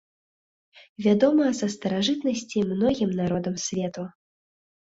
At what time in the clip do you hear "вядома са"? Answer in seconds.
1.07-1.69